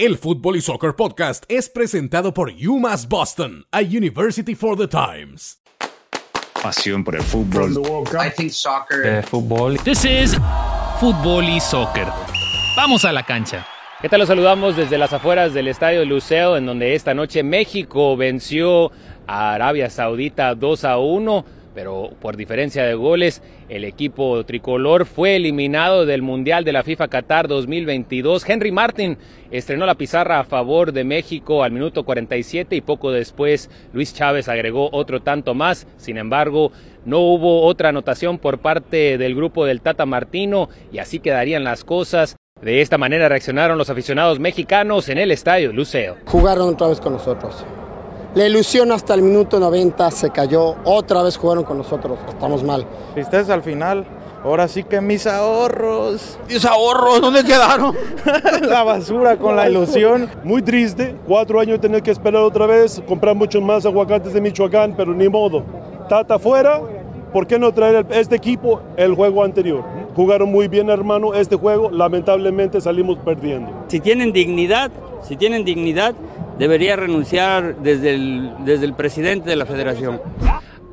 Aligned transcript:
El 0.00 0.16
Fútbol 0.16 0.56
y 0.56 0.62
Soccer 0.62 0.96
Podcast 0.96 1.44
es 1.48 1.68
presentado 1.68 2.32
por 2.32 2.50
UMass 2.50 3.06
Boston, 3.06 3.66
a 3.70 3.80
University 3.80 4.54
for 4.54 4.74
the 4.74 4.88
Times. 4.88 5.60
Pasión 6.62 7.04
por 7.04 7.16
el 7.16 7.22
fútbol. 7.22 7.72
I 8.14 8.30
think 8.34 8.50
soccer. 8.50 9.02
de 9.02 9.22
fútbol. 9.22 9.76
This 9.80 10.06
is 10.06 10.38
Fútbol 11.00 11.46
y 11.50 11.60
Soccer. 11.60 12.06
Vamos 12.78 13.04
a 13.04 13.12
la 13.12 13.24
cancha. 13.24 13.66
¿Qué 14.00 14.08
tal? 14.08 14.20
Los 14.20 14.28
saludamos 14.28 14.74
desde 14.74 14.96
las 14.96 15.12
afueras 15.12 15.52
del 15.52 15.68
Estadio 15.68 16.02
Luceo, 16.06 16.56
en 16.56 16.64
donde 16.64 16.94
esta 16.94 17.12
noche 17.12 17.42
México 17.42 18.16
venció 18.16 18.92
a 19.26 19.52
Arabia 19.52 19.90
Saudita 19.90 20.54
2 20.54 20.84
a 20.84 20.96
1, 20.96 21.44
pero 21.74 22.10
por 22.20 22.36
diferencia 22.36 22.84
de 22.84 22.94
goles, 22.94 23.42
el 23.68 23.84
equipo 23.84 24.44
tricolor 24.44 25.06
fue 25.06 25.36
eliminado 25.36 26.06
del 26.06 26.22
Mundial 26.22 26.64
de 26.64 26.72
la 26.72 26.82
FIFA 26.82 27.08
Qatar 27.08 27.48
2022. 27.48 28.48
Henry 28.48 28.72
Martin 28.72 29.18
estrenó 29.50 29.86
la 29.86 29.94
pizarra 29.94 30.40
a 30.40 30.44
favor 30.44 30.92
de 30.92 31.04
México 31.04 31.62
al 31.62 31.72
minuto 31.72 32.04
47 32.04 32.76
y 32.76 32.80
poco 32.80 33.12
después 33.12 33.70
Luis 33.92 34.14
Chávez 34.14 34.48
agregó 34.48 34.90
otro 34.92 35.20
tanto 35.20 35.54
más. 35.54 35.86
Sin 35.96 36.16
embargo, 36.16 36.72
no 37.04 37.20
hubo 37.20 37.62
otra 37.62 37.90
anotación 37.90 38.38
por 38.38 38.58
parte 38.58 39.18
del 39.18 39.34
grupo 39.34 39.64
del 39.64 39.80
Tata 39.80 40.06
Martino 40.06 40.68
y 40.92 40.98
así 40.98 41.20
quedarían 41.20 41.64
las 41.64 41.84
cosas. 41.84 42.36
De 42.60 42.82
esta 42.82 42.98
manera 42.98 43.28
reaccionaron 43.28 43.78
los 43.78 43.88
aficionados 43.88 44.38
mexicanos 44.38 45.08
en 45.08 45.16
el 45.16 45.30
estadio 45.30 45.72
Luceo. 45.72 46.16
Jugaron 46.26 46.68
otra 46.68 46.88
vez 46.88 47.00
con 47.00 47.14
nosotros. 47.14 47.64
La 48.32 48.46
ilusión 48.46 48.92
hasta 48.92 49.14
el 49.14 49.22
minuto 49.22 49.58
90 49.58 50.08
se 50.12 50.30
cayó. 50.30 50.76
Otra 50.84 51.20
vez 51.24 51.36
jugaron 51.36 51.64
con 51.64 51.78
nosotros. 51.78 52.16
Estamos 52.28 52.62
mal. 52.62 52.86
Tristeza 53.12 53.54
al 53.54 53.62
final. 53.62 54.06
Ahora 54.44 54.68
sí 54.68 54.84
que 54.84 55.00
mis 55.00 55.26
ahorros. 55.26 56.38
¿Mis 56.48 56.64
ahorros 56.64 57.20
dónde 57.20 57.42
quedaron? 57.42 57.92
la 58.62 58.84
basura 58.84 59.36
con 59.36 59.56
la 59.56 59.68
ilusión. 59.68 60.30
Muy 60.44 60.62
triste. 60.62 61.16
Cuatro 61.26 61.58
años 61.58 61.80
tener 61.80 62.04
que 62.04 62.12
esperar 62.12 62.42
otra 62.42 62.66
vez. 62.66 63.02
Comprar 63.08 63.34
muchos 63.34 63.60
más 63.60 63.84
aguacates 63.84 64.32
de 64.32 64.40
Michoacán, 64.40 64.94
pero 64.96 65.12
ni 65.12 65.28
modo. 65.28 65.64
Tata 66.08 66.38
fuera. 66.38 66.80
¿Por 67.32 67.48
qué 67.48 67.58
no 67.58 67.74
traer 67.74 68.06
este 68.10 68.36
equipo 68.36 68.80
el 68.96 69.14
juego 69.14 69.42
anterior? 69.42 69.82
Jugaron 70.14 70.50
muy 70.52 70.68
bien, 70.68 70.88
hermano, 70.88 71.34
este 71.34 71.56
juego. 71.56 71.90
Lamentablemente 71.90 72.80
salimos 72.80 73.18
perdiendo. 73.18 73.72
Si 73.88 73.98
tienen 73.98 74.32
dignidad, 74.32 74.92
si 75.22 75.36
tienen 75.36 75.64
dignidad, 75.64 76.14
debería 76.60 76.94
renunciar 76.94 77.76
desde 77.82 78.14
el, 78.14 78.52
desde 78.66 78.84
el 78.84 78.92
presidente 78.92 79.48
de 79.48 79.56
la 79.56 79.64
federación. 79.64 80.20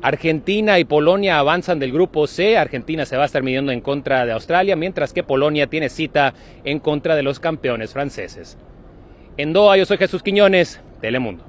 Argentina 0.00 0.78
y 0.78 0.84
Polonia 0.84 1.38
avanzan 1.38 1.78
del 1.78 1.92
grupo 1.92 2.26
C. 2.26 2.56
Argentina 2.56 3.04
se 3.04 3.18
va 3.18 3.24
a 3.24 3.26
estar 3.26 3.42
midiendo 3.42 3.70
en 3.70 3.82
contra 3.82 4.24
de 4.24 4.32
Australia, 4.32 4.76
mientras 4.76 5.12
que 5.12 5.22
Polonia 5.22 5.66
tiene 5.66 5.90
cita 5.90 6.32
en 6.64 6.80
contra 6.80 7.16
de 7.16 7.22
los 7.22 7.38
campeones 7.38 7.92
franceses. 7.92 8.56
En 9.36 9.52
Doha, 9.52 9.76
yo 9.76 9.84
soy 9.84 9.98
Jesús 9.98 10.22
Quiñones, 10.22 10.80
Telemundo. 11.02 11.44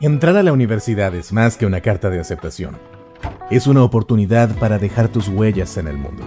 Entrar 0.00 0.34
a 0.38 0.42
la 0.42 0.54
universidad 0.54 1.14
es 1.14 1.30
más 1.30 1.58
que 1.58 1.66
una 1.66 1.82
carta 1.82 2.08
de 2.08 2.20
aceptación. 2.20 2.78
Es 3.50 3.66
una 3.66 3.82
oportunidad 3.82 4.56
para 4.58 4.78
dejar 4.78 5.08
tus 5.08 5.28
huellas 5.28 5.76
en 5.76 5.88
el 5.88 5.98
mundo. 5.98 6.24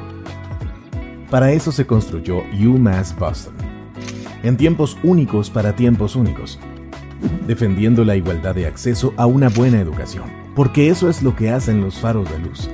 Para 1.32 1.54
eso 1.54 1.72
se 1.72 1.88
construyó 1.88 2.44
UMass 2.54 3.18
Boston. 3.18 3.56
En 4.44 4.58
tiempos 4.58 4.96
únicos 5.02 5.50
para 5.50 5.76
tiempos 5.76 6.16
únicos. 6.16 6.60
Defendiendo 7.48 8.06
la 8.06 8.16
igualdad 8.16 8.56
de 8.56 8.68
acceso 8.68 9.14
a 9.18 9.26
una 9.26 9.50
buena 9.50 9.80
educación. 9.80 10.26
Porque 10.56 10.90
eso 10.90 11.10
es 11.10 11.24
lo 11.24 11.36
que 11.36 11.50
hacen 11.50 11.82
los 11.82 12.00
faros 12.00 12.30
de 12.30 12.40
luz. 12.40 12.70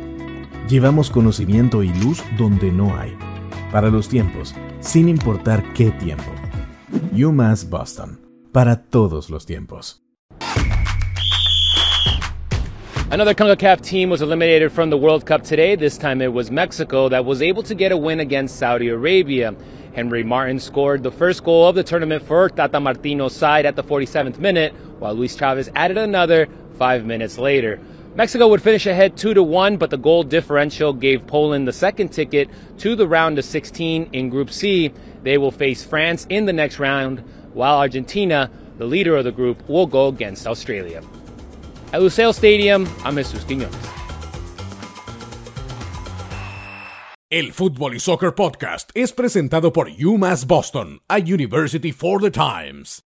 Llevamos 0.68 1.10
conocimiento 1.10 1.84
y 1.84 1.94
luz 1.94 2.24
donde 2.38 2.72
no 2.72 2.98
hay. 2.98 3.18
Para 3.72 3.90
los 3.90 4.10
tiempos, 4.10 4.56
sin 4.80 5.10
importar 5.10 5.74
qué 5.74 5.92
tiempo. 5.92 6.32
UMass 7.14 7.70
Boston. 7.70 8.20
Para 8.52 8.84
todos 8.84 9.30
los 9.30 9.46
tiempos. 9.46 10.04
Another 13.12 13.34
CONCACAF 13.34 13.82
team 13.82 14.12
was 14.12 14.22
eliminated 14.22 14.72
from 14.72 14.92
the 14.92 14.98
World 14.98 15.26
Cup 15.26 15.44
today. 15.44 15.76
This 15.76 15.98
time 15.98 16.22
it 16.22 16.32
was 16.32 16.52
Mexico 16.52 17.10
that 17.10 17.26
was 17.26 17.42
able 17.42 17.64
to 17.64 17.74
get 17.74 17.92
a 17.92 17.98
win 17.98 18.20
against 18.20 18.58
Saudi 18.58 18.90
Arabia. 18.90 19.56
Henry 19.96 20.24
Martin 20.24 20.60
scored 20.60 21.02
the 21.02 21.12
first 21.12 21.44
goal 21.44 21.68
of 21.68 21.74
the 21.74 21.82
tournament 21.82 22.22
for 22.22 22.48
Tata 22.50 22.80
Martino's 22.80 23.36
side 23.36 23.66
at 23.66 23.76
the 23.76 23.84
47th 23.84 24.38
minute, 24.38 24.74
while 25.00 25.16
Luis 25.16 25.36
Chavez 25.36 25.72
added 25.74 25.98
another 25.98 26.48
five 26.78 27.04
minutes 27.04 27.40
later. 27.40 27.80
Mexico 28.14 28.48
would 28.48 28.62
finish 28.62 28.86
ahead 28.86 29.18
2 29.18 29.34
to 29.34 29.42
1, 29.42 29.78
but 29.78 29.90
the 29.90 29.98
goal 29.98 30.22
differential 30.22 30.94
gave 30.94 31.26
Poland 31.26 31.68
the 31.68 31.74
second 31.74 32.10
ticket 32.10 32.48
to 32.78 32.96
the 32.96 33.08
round 33.08 33.40
of 33.40 33.46
16 33.46 34.08
in 34.14 34.30
Group 34.30 34.52
C. 34.52 34.92
They 35.24 35.40
will 35.40 35.52
face 35.52 35.84
France 35.84 36.28
in 36.30 36.46
the 36.46 36.54
next 36.54 36.78
round, 36.78 37.24
while 37.54 37.80
Argentina, 37.80 38.52
the 38.78 38.86
leader 38.86 39.16
of 39.16 39.24
the 39.24 39.32
group, 39.32 39.68
will 39.68 39.88
go 39.88 40.10
against 40.10 40.46
Australia. 40.46 41.02
At 41.92 42.02
Stadium, 42.36 42.88
I'm. 43.04 43.18
El 47.32 47.54
Fútbol 47.54 47.96
y 47.96 48.00
Soccer 48.00 48.36
Podcast 48.36 48.92
es 48.94 49.12
presentado 49.12 49.74
por 49.74 49.90
UMass 49.90 50.46
Boston, 50.46 51.00
a 51.08 51.18
University 51.18 51.92
for 51.92 52.22
the 52.22 52.32
Times. 52.32 53.09